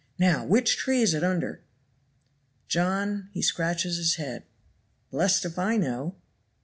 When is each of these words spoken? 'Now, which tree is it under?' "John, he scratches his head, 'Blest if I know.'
'Now, 0.17 0.43
which 0.43 0.77
tree 0.77 1.03
is 1.03 1.13
it 1.13 1.23
under?' 1.23 1.61
"John, 2.67 3.29
he 3.33 3.43
scratches 3.43 3.97
his 3.97 4.15
head, 4.15 4.45
'Blest 5.11 5.45
if 5.45 5.59
I 5.59 5.77
know.' 5.77 6.15